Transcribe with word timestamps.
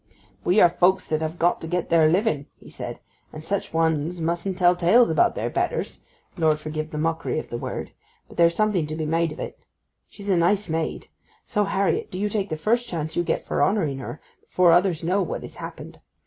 'We 0.43 0.61
are 0.61 0.69
folk 0.71 0.99
that 1.03 1.21
have 1.21 1.37
got 1.37 1.61
to 1.61 1.67
get 1.67 1.89
their 1.89 2.09
living,' 2.09 2.47
he 2.57 2.71
said, 2.71 2.99
'and 3.31 3.43
such 3.43 3.71
ones 3.71 4.19
mustn't 4.19 4.57
tell 4.57 4.75
tales 4.75 5.11
about 5.11 5.35
their 5.35 5.51
betters,—Lord 5.51 6.59
forgive 6.59 6.89
the 6.89 6.97
mockery 6.97 7.37
of 7.37 7.51
the 7.51 7.57
word!—but 7.59 8.35
there's 8.35 8.55
something 8.55 8.87
to 8.87 8.95
be 8.95 9.05
made 9.05 9.31
of 9.31 9.39
it. 9.39 9.59
She's 10.09 10.29
a 10.31 10.37
nice 10.37 10.67
maid; 10.67 11.07
so, 11.43 11.65
Harriet, 11.65 12.09
do 12.09 12.17
you 12.17 12.29
take 12.29 12.49
the 12.49 12.57
first 12.57 12.87
chance 12.87 13.15
you 13.15 13.21
get 13.21 13.45
for 13.45 13.61
honouring 13.61 13.99
her, 13.99 14.19
before 14.49 14.71
others 14.71 15.03
know 15.03 15.21
what 15.21 15.43
has 15.43 15.57
happened. 15.57 15.99